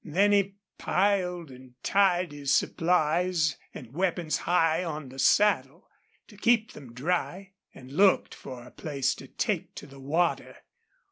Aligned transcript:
Then 0.03 0.31
he 0.31 0.55
piled 0.79 1.51
and 1.51 1.75
tied 1.83 2.31
his 2.31 2.51
supplies 2.51 3.57
and 3.71 3.93
weapons 3.93 4.37
high 4.49 4.83
on 4.83 5.09
the 5.09 5.19
saddle, 5.19 5.91
to 6.27 6.37
keep 6.37 6.71
them 6.71 6.93
dry, 6.95 7.51
and 7.75 7.91
looked 7.91 8.33
for 8.33 8.63
a 8.63 8.71
place 8.71 9.13
to 9.13 9.27
take 9.27 9.75
to 9.75 9.85
the 9.85 9.99
water. 9.99 10.57